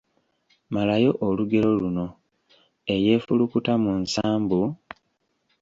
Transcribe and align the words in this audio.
Malayo 0.75 1.11
olugero 1.27 1.69
luno: 1.81 2.07
Eyeefulukuta 2.93 3.73
mu 3.83 3.91
nsambu,…… 4.03 4.59